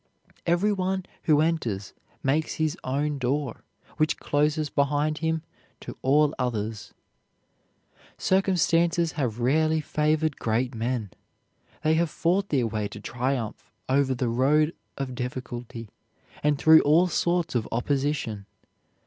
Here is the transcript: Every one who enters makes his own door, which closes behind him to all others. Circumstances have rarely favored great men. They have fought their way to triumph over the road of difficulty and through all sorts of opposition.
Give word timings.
Every 0.47 0.73
one 0.73 1.05
who 1.25 1.41
enters 1.41 1.93
makes 2.23 2.55
his 2.55 2.75
own 2.83 3.19
door, 3.19 3.63
which 3.97 4.17
closes 4.17 4.67
behind 4.67 5.19
him 5.19 5.43
to 5.81 5.95
all 6.01 6.33
others. 6.39 6.95
Circumstances 8.17 9.11
have 9.11 9.39
rarely 9.39 9.79
favored 9.79 10.39
great 10.39 10.73
men. 10.73 11.11
They 11.83 11.93
have 11.93 12.09
fought 12.09 12.49
their 12.49 12.65
way 12.65 12.87
to 12.87 12.99
triumph 12.99 13.69
over 13.87 14.15
the 14.15 14.27
road 14.29 14.73
of 14.97 15.13
difficulty 15.13 15.87
and 16.41 16.57
through 16.57 16.81
all 16.81 17.05
sorts 17.05 17.53
of 17.53 17.67
opposition. 17.71 18.47